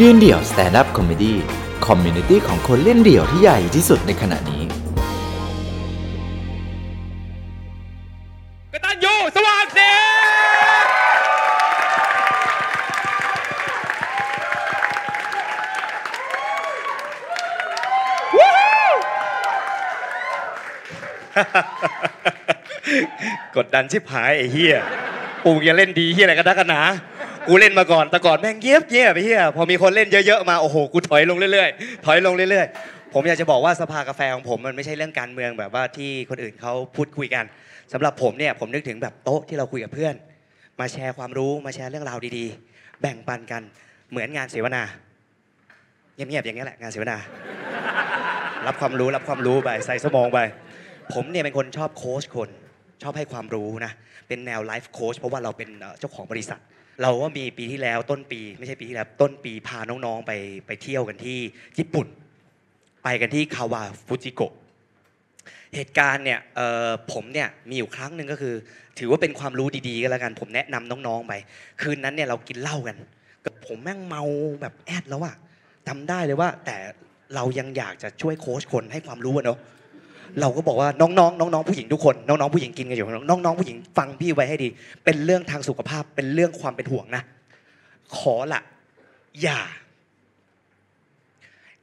[0.00, 1.34] ยืนเดี่ยว Stand Up Comedy
[1.86, 4.62] community ของคนเล่นเดี่ยวที่ใหญ่ที่สุดในขณะนี้
[8.72, 9.96] กตัญญูสว่างศรี
[23.56, 24.76] กดดันชิบหายไอ้เหี้ย
[25.44, 26.82] ปูงจะเล่นดีเฮียอะไรกันนักกันหนา
[27.48, 37.44] กูเล่นมาก่อนแต่ก่อนแม่งเงียบเงียบไปเฮียพอมีคนเล่นเยอะๆมาโอ้โหกูถอยลงเรื่อยๆถอยลงเรื่อยๆ ผมอยากจะบอกว่าสภากาแฟของผมมันไม่ใช่เรื่องการเมืองแบบว่าที่คนอื่นเขาพูดคุยกัน
[37.92, 40.14] สำหรับผมเนี่ยผมนึกถึงแบบโต๊ะที่เราคุยกับเพื่อน
[40.80, 43.62] มาแชร์ความรู้มาแชร์เรื่องราวดีๆ แบ่งปันกัน
[44.10, 44.82] เหมือนงานเสวนา
[46.14, 47.16] เงียบๆอย่างนี้แหละงานเสวนา
[48.66, 50.38] รับความรู้รับความรู้ไปใส่สมองไป
[51.12, 52.48] ผมเนี่ยเป็นคนชอบโค้ชคน
[53.02, 53.92] ชอบให้ความรู้นะ
[54.28, 56.60] เป็นแนวไลฟ์โค้ชเพราะว่าเราเป็นเจ้าของบริษัท
[57.02, 60.32] เราก็มีปีที่แล้วต้นปี ไม่ใช่ปีที่แล้วต้นปีพาน้องๆไป
[60.66, 61.38] ไปเที่ยวกันที่
[61.78, 62.06] ญี่ปุ่น
[63.04, 64.52] ไปกันที่คาวาฟูจิโกะ
[65.74, 66.40] เหตุการณ์เนี่ย
[67.12, 68.54] ผมเนี่ยมีอยู่ครั้งหนึ่งก็คือ
[68.98, 71.32] ถือว่าเป็นความรู้ดีๆก็แล้วกันผมแนะนำน้องๆไป
[71.80, 72.96] คืนนั้นเนี่ยเรากินเหล้ากัน
[73.44, 74.22] กับผมแม่งเมา
[74.60, 75.34] แบบแอดแล้วอะ
[75.88, 76.76] จำได้เลยว่าแต่
[77.34, 79.58] เรายังอยากจะช่วยโค้ชคนให้ความรู้เนาะ
[80.40, 84.68] เราก็บอกว่าน้องๆน้องๆผู้หญิงทุกคนน้องๆผู้หญิงกินกันอยู่น้องๆผู้หญิงฟังพี่ไว้ให้ดี
[85.04, 87.22] เป็นเรื่องทางสุขภาพเป็นเรื่องความเป็นห่วงนะ
[88.16, 88.60] ขอละ
[89.42, 89.60] อย่า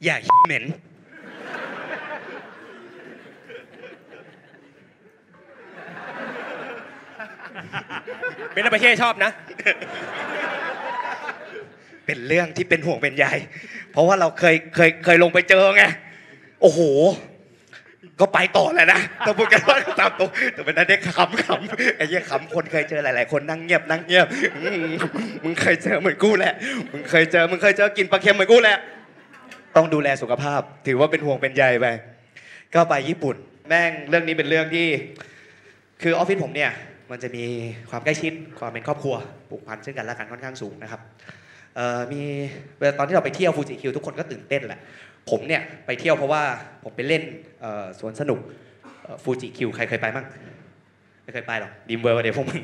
[0.03, 0.15] อย่า
[0.47, 0.65] เหม็น
[8.53, 9.31] เป็นประเทศชอบนะ
[12.05, 13.25] เป็นเรื่องที่เป็นห่วงเป็นใย
[13.91, 15.83] เพราะว่าเราเคยเคยเคยลงไปเจอไง
[16.61, 16.79] โอ้โห
[18.19, 24.27] ก็ไปต่อแหละนะต้องพูดกันว่าตามตรงแต่เป็นนั้นได้ขำขำไอ้เหี้ยขำคนเคยเจอหลาย ๆ คนนั่งเงียบนั่งเงียบ
[24.63, 24.91] อืม
[25.43, 26.53] มึงเคยเจอเหมือนกูแหละ
[26.91, 28.77] มึงเคยเจอมึงเคยเจอกินปลาเค็มเหมือนกูแหละ
[29.75, 31.85] ต้องดูแลสุขภาพ ถือว่าเป็นห่วงเป็นใยไป
[32.73, 33.35] ก็ไปญี่ปุ่น
[33.67, 34.87] แม่งเรื่องนี้เป็นเรื่องที่
[36.01, 36.71] คือออฟฟิศผมเนี่ย
[37.11, 37.43] มันจะมี
[37.89, 39.15] ความใกล้ชิดความเป็นครอบครัว
[39.49, 41.01] ผูกพันซึ่งกันและกันค่อนข้างสูงนะครับ
[41.75, 42.21] เอ่อมี
[42.77, 44.79] เวลาตอนที่เราไปเที่ยวฟูจิคิวทุกคนก็ตื่นเต้นแหละ
[45.29, 46.43] ผมเนี่ยไปเที่ยวเพราะว่า
[46.83, 47.23] ผมไปเล่น
[47.61, 48.39] เอ่อสวนสนุก
[49.23, 50.25] ฟูจิคิวใครเคยไปมั่ง
[51.23, 52.63] ไม่เคยไปหรอกดรีมเวิลด์เดี๋ยวพวกมึง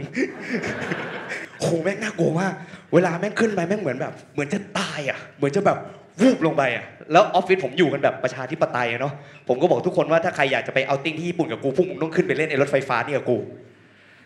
[1.59, 2.53] โหแม่งน่ากลัวมาก
[2.93, 5.77] เวลาแม่งขึ้นไปแม่งเหมือนแบบ เหมือนจะตายอะ เหมือนจะแบบ
[6.21, 9.13] วูบลงไปอะแล้วออฟฟิศผมอยู่กันแบบประชาธิปไตยอะเนาะ
[9.47, 13.37] ผมก็บอกทุกคนว่าถ้าใครอยากจะไป outing ที่ญี่ปุ่นกับกูพวกมึงต้องขึ้นไปเล่นไอ้รถไฟฟ้านี่กับกู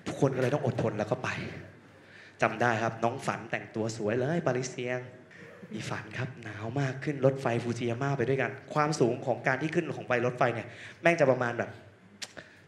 [0.07, 1.29] ทุกคนก็เลยต้องอดทนแล้วก็ไป
[2.41, 4.99] จำได้ครับน้องฝันแต่งตัวสวยเลยปาริเซียง
[5.73, 10.67] มีฝันครับหนาวมากขึ้นรถไฟฟูจิยาม่าไปด้วยกัน ความสูงของการที่ขึ้นของไปรถไฟเนี่ย
[11.01, 11.69] แม่งจะประมาณแบบ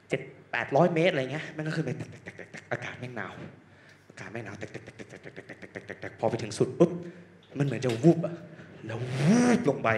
[0.10, 0.22] เจ็ด
[0.52, 3.34] แปดร้อยเมตรอะไรเงี้ยแม่งก็ขึ้นไปแตกแตกแตกแตกอากาศแม่งหนาว
[4.10, 6.92] อากาศแม่งหนาวแตกแตกแตกแตกแตกแตกแตกแตกแตกแตกแตกพอไปถึงสุดปุ๊บ
[7.58, 8.36] มันเหมือนจะวูบอะ
[8.86, 9.90] แล้ววูบลงไป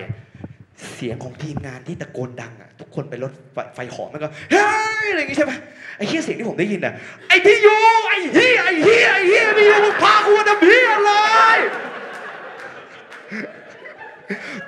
[0.95, 3.31] เสียงของทีมงานที่ตะโกนดังอะทุกคนไปรถ
[3.75, 4.66] ไฟหอมันก็เฮ้
[5.03, 5.53] ยอะไรอย่างงี้ใช่ไหม
[5.97, 6.93] ไอ้เฮียเสียงที่ผมได้ยินอะ
[7.29, 7.75] ไอ้พี่ยู
[8.09, 11.11] ไอ้เฮียไอ้เฮียไอ้เฮียพี่ยูมึงพากูมาทำเฮียอะไร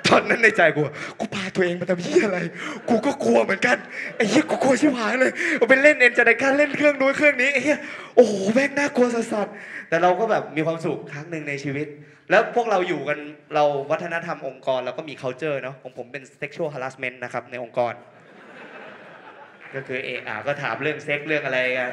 [0.06, 0.82] ตอนนั้นในใจกู
[1.20, 2.38] กูพาตัวเองมาทำเฮียอะไร
[2.88, 3.76] กูก็กลัวเหมือนกัน
[4.16, 5.32] ไอ้เฮียกูกลัวชิบหายเลย
[5.68, 7.78] ไปเล่นเอ็นจะได้การเล่นเครื่องนู้นเครื่องนี้ไอ้เฮีย
[8.16, 11.86] โอ้โหแม่งน่ากลัวสัสๆแต่เราก็แบบมีความสุขครั้งหนึ่งในชีวิต
[12.30, 13.18] แล้วพวกเราอยู่กัน
[13.54, 17.94] เราวัฒนธรรมองค์กรเราก็มี culture เนาะของผมเป็น sexual harassment นะครับในองค์กร
[19.74, 21.90] ก็คือเออาก็ถามเรื่องเซ็กเรื่องอะไรกัน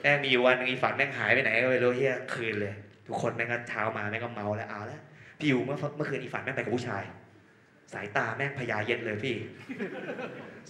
[0.00, 2.74] แม่งมีอยู่วันหนึงอีฝันแม่งหายไปไหนก็ไม่รู้เฮียคืนเลย
[3.06, 5.00] ทุกคนแม่งก็เช้ามาแม่งก็เมาแล้วเอาแล้ว
[5.38, 7.02] พี่อยู่เมื่อเมื่อคืนอีฝันแม่งไปกับผู้ชาย
[7.92, 9.34] สายตาแม่งพยาเย็ดเลยพี่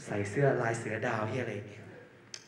[0.04, 1.84] ใส่เสื้อลายเสือดาวที่อะไรเงี้ย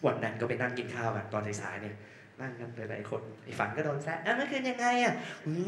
[0.07, 1.97] วันนั้นก็ไปนั่งกินข้าวกันตอนสายๆเนี่ย
[2.41, 5.15] นั่งกันหลายๆคนไอ้ฝันก็โดนแซะอะเมื่อคืนยังไงอะ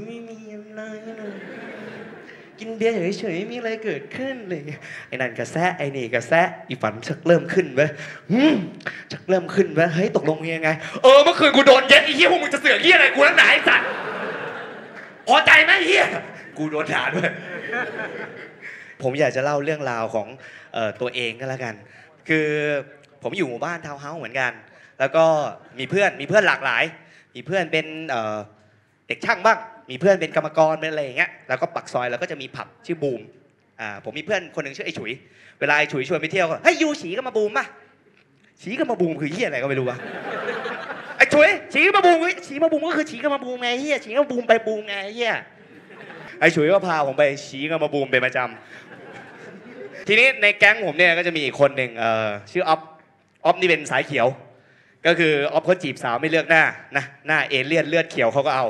[0.04, 0.80] ไม่มีอะไร
[1.16, 1.34] เลย
[2.58, 7.90] กินเบียร์เฉยๆไม่มีอะไรเกิดขึ้นอะไรเงี้ยไอ้นั่นก็แซะไอ้นี่ก็แซะอีฝันชักเริ่มขึ้นเว้ย
[9.12, 10.70] ชักเริ่มขึ้นเว้ยเฮ้ยตกลงยังไง
[11.02, 13.86] เออเมื่อคืนกูโดนเย็ดไอ้เหี้ยพวกมึงจะเสือกเหี้ยอะไรกูนักหนาไอ้สัตว์
[15.28, 16.04] พอใจไหมเหี้ย
[16.60, 17.30] กูโดนด่าด้วย
[19.02, 20.28] ผมอยากจะเล่าเรื่องราวของ
[21.00, 21.74] ตัวเองก็แล้วกัน
[22.28, 22.46] คือ
[23.22, 24.52] ผมอยู่หมู่บ้านทาวน์เฮาส์เหมือนกัน
[25.00, 25.24] แล้วก็
[25.78, 26.84] มีเพื่อนมีเพื่อนหลากหลาย
[27.34, 27.86] มีเพื่อนเป็น
[29.08, 29.58] เด็กช่างบ้าง
[29.90, 33.20] มีเพื่อนเป็นกรรมกรเป็นอะไรอย่างเงี้ย แล้วก็ปักซอยเราก็จะมีผับชื่อบูม
[33.80, 35.10] อ่าผมมีเพื่อนคนหนึ่งชื่อไอ้ฉุย
[35.60, 37.66] เวลาไอ้ฉุยชวนไปเที่ยวก็เฮ้ยยูฉีก็มาบูมป่ะ
[38.60, 39.98] ฉีก็มาบูมคือเฮียอะไรก็ไม่รู้วะ
[41.16, 45.34] ไอ้ฉุยฉีก็มาบูมเฮ้ยฉีมาบูมก็คือฉีก็มาบูมไงเฮียฉีก็มาบูมไปบูมไงเฮีย
[46.40, 52.80] ไอ้ฉุยก็พาผมไปชี้กับมาบูมเป็นประจำทีนี้ในแก๊งผมเนี่ยก็จะมีอีกคนหนึ่งเอ่อชื่ออ๊อฟ
[53.44, 54.26] อ๊อฟนี่เป็นสายเขียว
[55.06, 56.64] ก็คืออ๊อฟเขาจีบสาวไม่เลือกหน้า
[56.96, 58.66] นะหน้าเอเลี่ยนเลือดเขียวเขาก็เอา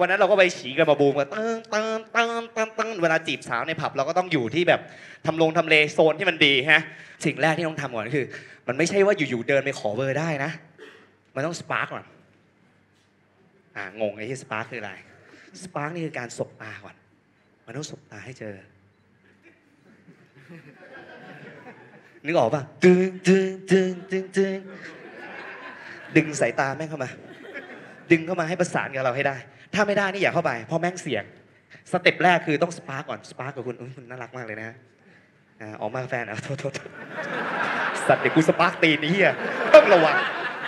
[0.00, 4.80] วันนั้นเราก็ไปฉีกันมาบูมกันเติมเติมเติมเติมเติมเวลาจีบสาวในผับเราก็ต้องอยู่ที่แบบ
[5.26, 6.80] ทำลงทำเลโซนที่มันดีฮะ
[7.24, 8.26] สิ่งแรกที่ต้องทำก่อนคือ
[8.68, 10.50] มันไม่ใช่ว่าอยู่ๆเดินไปขอเบอร์ได้นะ
[11.34, 12.04] มันต้อง spark ก่อน
[13.76, 14.92] อ่างงไอ้ที่ spark คืออะไร
[15.62, 16.94] spark นี่คือการสบตาก่อน
[17.66, 18.54] มันต้องสบตาให้เจอ
[22.24, 24.58] นึกออกป่ะตึงตึงตึงตึงตึง
[26.16, 27.10] ดึงสายตาแม่งเข้ามา
[28.10, 29.36] ดึงเข้ามาให้ประสานกับเราให้ได้
[29.74, 31.24] ถ้าไม่ได้นี่อย่าเข้าไปเพราะแม่งเสี่ยง
[31.92, 34.68] step แรกคือต้อง spark ก่อน spark กับคุณอุ๊ยคุณน่ารักมากเลยนะ
[35.60, 36.72] อ่าออกมาแฟนอะโทษโทษ
[38.06, 39.32] สัตว์เดี๋ยวกู spark ตีนนี่เหี้ย
[39.74, 40.16] ต้องระวัง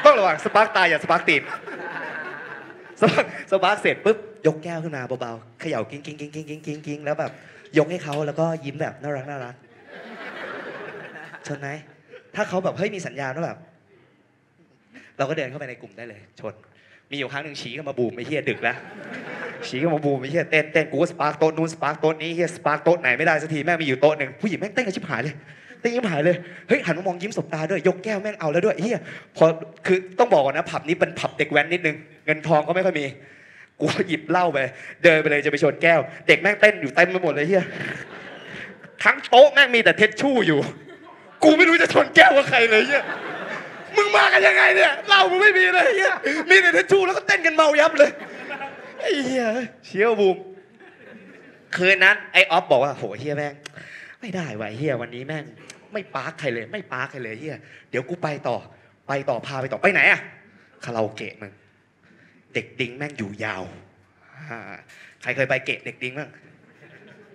[0.05, 1.43] ต้องระวัง spark ตาอย่า spark ตีน
[3.01, 7.33] spark spark เสร็จปุ๊บ ยกแก้วขึ้นมาเบาๆเขย่ากิ้งกิ้งกิ้งกิ้งกิ้งกิ้งกิ้งแล้วแบบ
[7.79, 9.55] ยกให้เขาแล้วก็ยิ้มแบบน่ารักน่ารัก
[11.47, 11.69] ชนไหม
[12.35, 13.59] ถ้าเขาแบบเฮ้ยมีสัญญาณว่าแบบ
[15.19, 16.55] เราก็เดินเข้าไปในกลุ่มได้เลย ชน
[17.11, 18.77] มีอยู่ครั้งหนึ่งชี้ก็มาบูมไอ้เหี้ยดึกแล้ว
[19.67, 25.35] ชี้ก็มาบูมไอ้เหี้ยเต้นเต้นกูก็ spark โต๊ะนู้น spark โต๊ะนี้เหี้ย spark โต๊ะไหนไม่ได้สักทีแม่งมีอยู่โต๊ะหนึ่งผู้หญิงแม่งเต้นกันชิบหายเลย
[25.81, 26.37] เต้นชิบหายเลย
[26.69, 29.01] เฮ้ยหันมามองยิ้มสบตาด้วยยกแก้วแม่งเอาแล้วด้วยเหี้ย
[29.37, 29.45] พอ
[29.87, 31.97] คือต้องบอกก่อนนะผับนี้เป็นผับเด็กแว้นนิดนึง
[32.27, 33.07] เงินทองก็ไม่ค่อยมี
[33.83, 34.59] ก็หยิบเหล้าไป
[35.05, 37.65] เดินไปเลยจะไปชนแก้ว เด็กแม่งเต้นอยู่เต็มไปหมดเลยเหี้ย
[39.05, 40.61] ทั้งโต๊ะแม่งมีแต่เท็ดชู่อยู่
[41.45, 43.03] กูไม่รู้จะชนแก้วกับใครเลยเฮีย
[43.97, 46.13] มึงมากันยังไงเนี่ยเหล้ามึงไม่มีเลยเฮีย
[46.51, 48.11] มีแต่เทชชู่แล้วก็เต้นกันเมายับเลย
[48.99, 49.47] ไอ้เฮีย
[49.87, 50.37] เชียวบูม
[51.77, 53.55] คืนนั้นไอ้ออฟบอกว่าโหเฮียแม่ง
[54.21, 55.45] ไม่ได้ว่ะเฮียวันนี้แม่ง
[55.93, 57.57] ไม่ปาร์คใครเลย ไม่ปาร์คใครเลยเฮีย
[57.91, 58.57] เดี๋ยวกูไปต่อ
[59.09, 60.21] ไปต่อพาไปต่อไปไหนอะ
[60.85, 61.53] คาราโอเกะมึง
[62.55, 63.63] เด็กดิ้งแม่งอยู่ยาว
[65.23, 66.31] ใครเคยไปเกะเด็กดิ้งบ้าง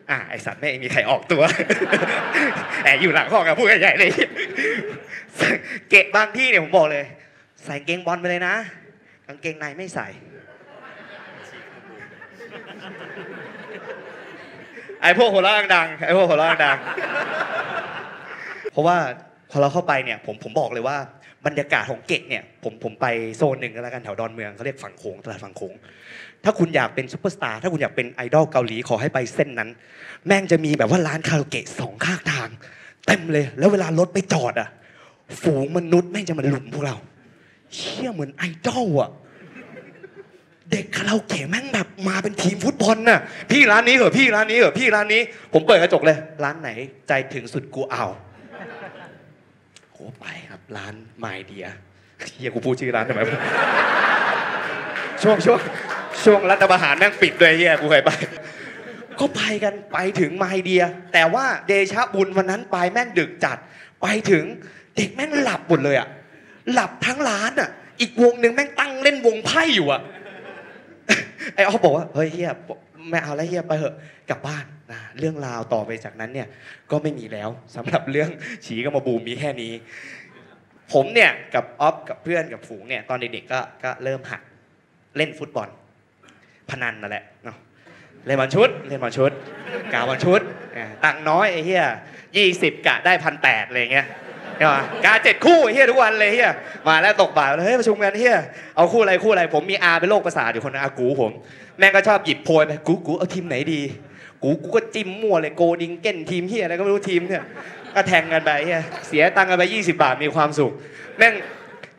[0.10, 1.44] อ่าไอสัตว์ไม่มีใครออกตัว
[2.84, 4.12] แอบอยู่หลังห้องกับพูดใหญ่เลย
[5.90, 7.06] เกะบางที่เนี่ยผมบอกเลย
[7.66, 8.56] ใส่เกงบอลไปเลยนะ
[9.28, 10.08] กางเกงในไม่ใส่
[15.02, 16.78] ไอพวกหัวเราะดังไอพวกหัวเราะดัง
[18.72, 18.98] เพราะว่า
[19.52, 20.98] พอเราเข้าไปเนี่ย ผมผมบอกเลยว่า
[21.46, 23.06] บรรยากาศของเกะเนี่ยผมผมไป
[23.38, 25.74] โซนหนึ่งก็แล้วกันแถวดอนเมืองเขาเรียกฝั่งโขงตลาดฝั่งโขง
[26.44, 29.70] ถ้าคุณอยากเป็นซูเปอร์สตาร์ถ้าคุณอยากเป็นไอดอลเกาหลีขอให้ไปเส้นนั้น
[30.28, 32.50] แม่งจะมีแบบว่าร้านคาราโอเกะสองข้างทาง
[33.06, 34.70] เต็มเลย แล้วเวลารถไปจอดอะ
[35.42, 36.96] ฝูงมนุษย์แม่งจะมารุมพวกเรา
[37.74, 39.12] เชี่ยเหมือนไอดอลอะ
[40.72, 43.20] เด็กคาราโอเกะแม่งแบบมาเป็นทีมฟุตบอลน่ะ
[43.52, 45.22] พี่ร้านนี้เหรอพี่ร้านนี้เหรอพี่ร้านนี้
[45.54, 46.70] ผมเปิดกระจกเลย ร้านไหน
[47.08, 48.06] ใจถึงสุดกูเอา
[49.98, 51.66] กูไปครับร้านไมเดีย
[52.36, 53.22] เฮียกูพูดชื่อร้านทำไม
[55.22, 55.60] ช่วงช่วง
[56.24, 58.12] ช่วงรัฐประหารแม่งปิดด้วยเฮียกูเคยไป
[59.20, 60.84] ก็ไปกันไปถึงไมเดีย
[61.14, 63.58] แต่ว่าเดชะบุญวันนั้นไปแม่งดึกจัด
[64.02, 64.44] ไปถึง
[64.96, 66.08] เด็กแม่งหลับหมดเลยอะ
[66.74, 67.70] หลับทั้งร้านอะ
[68.00, 70.02] อีกวงหนึ่งแม่งตั้งเล่นวงไพ่อยู่อะ
[71.56, 72.52] ไอ้ออฟบอกว่าเฮ้ยเฮีย
[73.10, 73.96] ไม่เอาแล้วเฮียไปเหอะ
[74.30, 76.48] กลับบ้าน นะเรื่องราวต่อไปจากนั้นเนี่ย
[76.92, 78.30] ก็ไม่มีแล้วสำหรับเรื่อง
[78.66, 79.72] ฉีกับมาบูมมีแค่นี้
[80.94, 84.42] ผมเนี่ยกับออฟกับเพื่อนกับฝูงเนี่ยตอนเด็กๆก็ก็เริ่มหัด
[85.18, 85.70] เล่นฟุตบอล
[86.70, 87.58] พนันนั่นแหละเนาะ
[88.26, 89.32] เล่นบอลชุดเล่นบอลชุด
[89.94, 90.42] กาบอลชุด
[91.04, 91.86] ตังน้อยไอ้เหี้ย
[92.38, 94.08] ยี่สิบกะได้พันแปดอะไรเงี้ย
[94.58, 96.52] ใช่ปะกาเจ็ดคู่ไอ้เหี้ยทุกวันเลยเหี้ย
[96.88, 98.38] มาแล้วตกบ่ายเลยเฮ้ยประชุมกันเหี้ย
[98.76, 101.32] เอาคู่อะไรคู่อะไรผมมีอาเป็นโรคประสาทอยู่คนนึงอากูผม
[101.78, 103.82] แม่งก็ชอบหยิบโพยไปกูกูเอาทีมไหนดี
[104.46, 107.44] กูกูก็จิ้มมั่วเลยโกดิงเก้นทีมเหี้ยอะไรก็ไม่รู้ทีมเนี่ย
[107.96, 110.72] ก็แทงกันไปเหี้ยเสียตังค์กันไป 20 บาทมีความสุข
[111.18, 111.34] แม่ง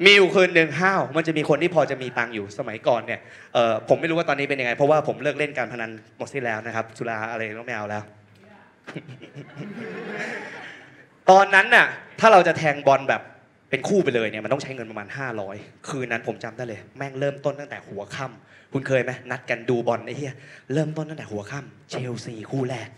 [0.05, 3.21] มีอยู่คืนหนึ่งห้าวมันจะมีคนที่พอจะมีตังค์อยู่สมัยก่อนเนี่ย
[3.55, 8.03] เออผมไม่รู้ว่าตอนนี้เป็นยังไง เพราะว่าผมเลิกเล่นการพนันหมดสิ้นแล้วนะครับสุราอะไรก็ไม่เอาแล้ว
[11.31, 11.87] ตอนนั้นน่ะ
[12.21, 13.23] ถ้าเราจะแทงบอลแบบ
[13.71, 15.09] เป็นคู่ไปเลยเนี่ยมันต้องใช้เงินประมาณ
[15.49, 20.35] 500 คืนนั้นผมจำได้เลย แม่งเริ่มต้นตั้งแต่หัวค่ำคุณเคยไหมนัดกันดูบอลไอ้เหี้ย
[20.73, 22.89] เริ่มต้นตั้งแต่หัวค่ำเชลซีคู่แรก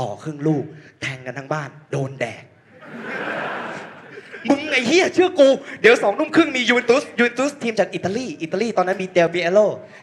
[0.00, 0.64] ต่อครึ่งลูก
[1.02, 2.42] แทงกันทั้งบ้าน โดนแดก
[4.48, 5.48] มึงไอ้เหี้ยเชื่อกู
[5.80, 9.60] เดี๋ยวสองทุ่มครึ่งมียูเวนตุสยูเวนตุสทีมจากอิตาลีอิตาลีตอนนั้นมีเดลปิเอโร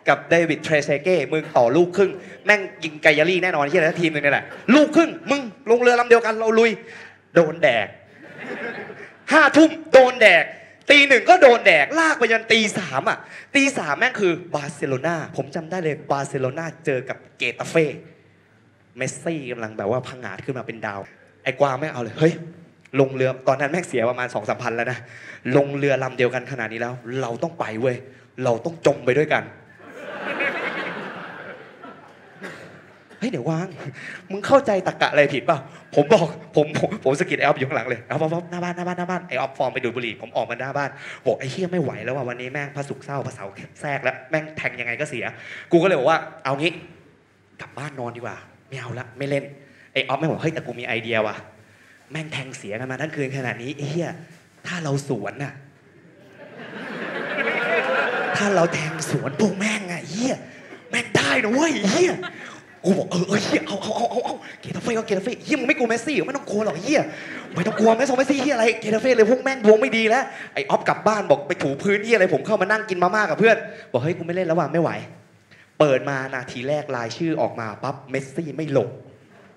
[0.08, 2.12] กับดาวิดเทรเซเก้มึงต่อลูกครึ่ง
[2.46, 5.42] แม่งยิงกายารี่แน่นอนเหี้ยทีมหนึ่งนี่แหละลูกครึ่งมึง
[5.72, 6.72] ลงเรือลำเดียวกันเราลุย
[7.36, 7.88] โดนแดก
[9.32, 10.46] ห้าทุ่มโดนแดก
[10.92, 13.18] ตีหนึ่งก็โดนแดก ลากไปยันตีสามอะ
[13.56, 17.86] ตีสามแม่งคือบาร์เซโลนาผมจำได้เลยบาร์เซโลนาเจอกับเกตาเฟ่
[18.98, 21.00] เมสซี่กำลังแบบว่าพังงาดขึ้นมาเป็นดาว
[21.44, 22.34] ไอ้กวางแม่งเอาเลยเฮ้ย
[23.00, 25.00] ลงเรือตอนนั้นแม่งเสียประมาณสองสามพันแล้วนะ
[25.58, 27.98] ลงเรือลำเดียวกันขนาดนี้แล้ว เราต้องไปเว้ย
[28.44, 29.44] เราต้องจมไปด้วยกัน
[33.20, 33.68] เฮ้ยเดี๋ยววาง
[34.32, 35.58] มึงเข้าใจตรรกะอะไรผิดเปล่า
[35.96, 40.90] ผมบอกผมผมผมสะกิดไอออฟอยู่ข้างหลังเลยไอออฟออฟหน้าบ้านหน้าบ้านหน้าบ้านไอออฟฟอร์มไปดูดบุหรี่ผมออกมาหน้าบ้าน
[41.26, 43.46] บอกไอ้เฮียไม่ไหวแล้วว่ะวันนี้แม่งพระศุกเศร้าพระเสา
[43.82, 45.26] แทรกแล้วแม่งแทงยังไงก็เสีย
[45.72, 46.72] กูก็เลยบอกว่าเอางี้
[47.62, 48.38] กลับบ้านนอนดีกว่า
[48.70, 49.44] ไม่เอาละไม่เล่น
[49.94, 51.36] ไอออฟไม่บอกเฮ้ยแต่กูมีไอเดียว่ะ
[52.12, 54.10] แม่งแทงเสียกันมาทั้งคืนขนาดนี้ไอ้เฮีย
[54.68, 55.54] ถ้าเราสวนน่ะ
[58.38, 60.36] ถ้าเราแทงสวนพวกแม่งอะเฮีย
[60.90, 62.14] แม่งได้นะเว้ยเฮีย
[62.86, 67.02] กูบอกเออเออเฮียเอาเอาเอาเอาเอาเกตาเฟ่ก็เกตาเฟ่เฮียมึงไม่กลัวเมสซี่เหรอไม่ต้องกลัวหรอกเฮีย
[67.56, 70.24] ไม่ต้องกลัวเมสซงเมสซี่เหี้ยอะไรเกตาเฟ่เลยพวกแม่งดวงไม่ดีแล้ว
[70.54, 73.58] ไอออฟกลับบ้านบอกไปถูพื้นเหี้ยอะไรผมเข้ามานั่งกินมาม่ากับเพื่อน
[73.92, 74.90] บอกเฮ้ยกูไม่เล่นแล้วว่ะไม่ไหว
[75.80, 78.90] เปิดมานาทีแรกรายชื่อออกมาปั๊บเมสซี่ไม่ลง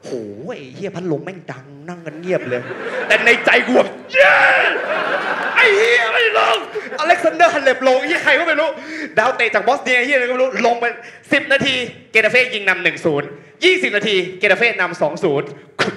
[0.04, 0.10] โห
[0.54, 2.62] ไอ้เหี้ยพัดลมแม่งดังนั่งกันเงียบเลย
[3.06, 4.32] แต่ในใจกูแบบเย้
[5.58, 6.58] ไอ้เหี้ยไม่ลง
[6.98, 8.68] อเล็กซานเดอร์เคล็บลงเหี้ยใครก็ไม่รู้
[9.18, 10.84] ดาวเตะจากบอสเนียเหี้ยอะไรก็ไม่รู้ลงไป
[11.18, 11.74] 10นาที
[12.12, 13.28] เกตาเฟ่ยิงนำหนึ่งศูนย์
[13.64, 15.48] ยี่สิบนาทีเกตาเฟ่นำสองศูนย์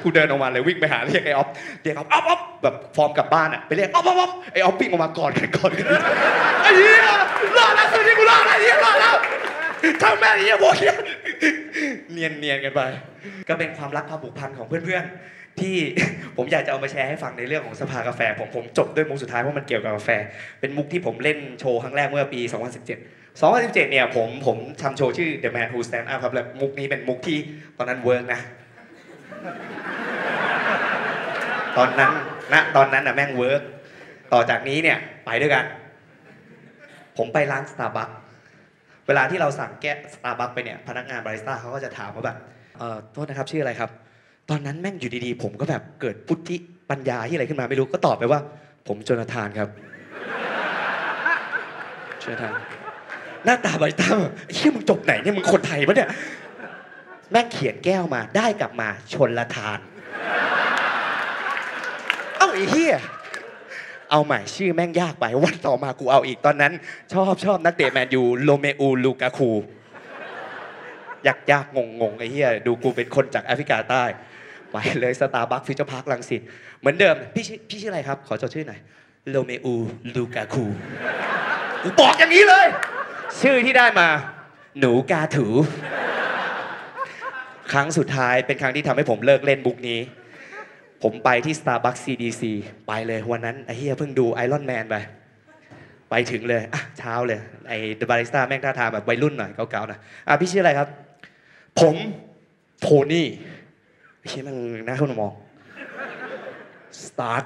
[0.03, 1.47] กูเดินออกมาเลยวิ่งไปหาเรียกไอ้ออฟ
[1.81, 5.87] เรียกออฟออฟออฟแบบฟอร์มกลับบ้านอะไปเรียกออฟออฟออฟไอ้ออฟวิ่งออกมากอดกันกอดกัน
[6.63, 6.99] ไอ้เหี้ย
[7.57, 9.15] รอดแล้วคืนนี้กูรอดแล้วเหี้ยรอดแล้ว
[10.01, 10.95] ทำแม่งเหี้ยโบเนีย
[12.11, 12.81] เนียนเนียนกันไป
[13.47, 15.77] ก็เป็นความรักความผูกพันของเพื่อนๆ ที่
[16.37, 20.11] ผมอยากจะเอามาแชร์ให้ฟังในเรื่องของสภากาแฟ ผมผมจบด้วยมุกสุดท้ายเพราะมันเกี่ยวกับกาแฟ
[20.59, 22.39] เป็นมุกที่ผมเล่นโชว์ครั้งแรกเมื่อปี
[22.89, 27.37] 2017 2017 เนี่ยผมผมทำโชว์ชื่อ The Man Who Stand Up ครับแล้วมุกนี้เป็นมุกที่
[27.77, 28.41] ตอนนั้น work นะ
[31.77, 32.11] ตอนนั้น
[32.53, 33.61] ณตอนนั้นนะแม่ง work
[34.33, 35.65] ต่อจากนี้เนี่ยไปด้วยกัน
[37.17, 38.09] ผมไปร้านสตาร์บัค
[39.07, 42.37] เวลาที่เราสั่งแก้สตาร์บัคไปเนี่ยพนักงานบาริสต้าเขาก็จะถามว่าแบบ
[42.77, 43.89] เอ่อโทษนะครับชื่ออะไรครับ
[44.51, 46.55] ตอนนั้นแม่งอยู่ดีๆ ผมก็แบบเกิดพุทธิ
[46.89, 48.39] ปัญญาที่อะไรขึ้นมาไม่รู้ก็ตอบไปว่า
[48.87, 49.69] ผมโจนาธานครับ
[52.19, 52.53] โจนาธาน
[53.45, 56.09] หน้าตาบาริสต้าแบบเฮียมึงจบไหนเนี่ยมึงคนไทยปะเนี่ย
[57.31, 59.79] แม่งเขียนแก้วมาได้กลับมาชนละทาน
[62.37, 62.95] เอ้าไอ้เฮีย
[64.11, 66.73] เอาใหม่ชื่อแม่งยากไป วันต่อมากูเอาอีกตอนนั้น
[67.13, 69.51] ชอบชอบนักเตะแมนยูโลเมอูลูกาคู
[71.27, 74.03] ยากยากงงงๆไอ้เหี้ยดูกูเป็นคนจากแอฟริกาใต้
[74.71, 76.41] ไปเลย Starbucks Future Park รังสิต
[76.79, 78.79] เหมือนเดิมพี่ชื่อพี่ชื่ออะไรครับ ขอจดชื่อหน่อย
[79.29, 79.73] โรเมลู
[80.15, 80.65] ลูกากู
[81.99, 82.67] บอกอย่างนี้เลย
[83.41, 84.07] ชื่อที่ได้มา
[84.79, 85.47] หนูกาถู
[87.71, 89.99] ครั้งสุดท้ายเป็นครั้งที่ทำให้ผมเลิกเล่นมุกนี้
[91.03, 92.43] ผมไปที่ Starbucks CDC
[92.87, 94.95] ไปเลยวันนั้นไอ้เหี้ยเพิ่งดู Iron Man ไป
[96.09, 100.87] ไปถึงเลยอะเช้าเลย ไอ้เด็กบาริสต้าแม่งท่าทางแบบวัยรุ่นหน่อยเก๋าๆหน่อยอะพี่ชื่ออะไรครับ
[101.79, 101.95] ผม
[102.81, 103.27] โทนี่
[104.21, 105.31] ไอ้เฮียแม่งน่าเข้ามอง
[107.03, 107.43] สตาร์ท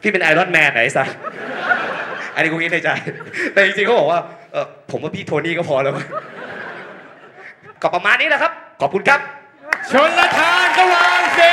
[0.00, 1.08] พี่เป็นไอรอนแมนไหนสัส
[2.34, 2.88] อันนี้กูคิดในใจ
[3.52, 4.20] แต่จริงๆเขาบอกว่า
[4.52, 5.94] เออผมว่าพี่โทนี่ก็พอแล้ว
[7.82, 9.20] ก็ประมาณนี้แหละครับ ขอบคุณครับ
[9.92, 11.52] ชนละทานกวางสิ